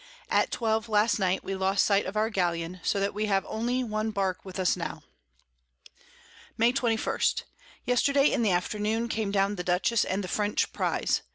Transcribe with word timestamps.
At 0.31 0.49
12 0.49 0.89
last 0.89 1.19
Night 1.19 1.43
we 1.43 1.53
lost 1.53 1.85
sight 1.85 2.07
of 2.07 2.17
our 2.17 2.31
Galleon; 2.31 2.79
so 2.81 2.99
that 2.99 3.13
we 3.13 3.27
have 3.27 3.45
only 3.47 3.83
one 3.83 4.09
Bark 4.09 4.43
with 4.43 4.59
us 4.59 4.75
now. 4.75 5.03
May 6.57 6.71
21. 6.71 7.19
Yesterday 7.85 8.31
in 8.31 8.41
the 8.41 8.49
Afternoon 8.49 9.09
came 9.09 9.29
down 9.29 9.57
the 9.57 9.63
Dutchess 9.63 10.03
and 10.03 10.23
the 10.23 10.27
French 10.27 10.73
Prize. 10.73 11.21